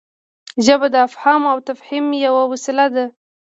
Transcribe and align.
ژبه 0.65 0.87
د 0.93 0.95
افهام 1.07 1.41
او 1.51 1.57
تفهیم 1.69 2.05
یوه 2.25 2.43
وسیله 2.51 2.85
ده. 2.95 3.05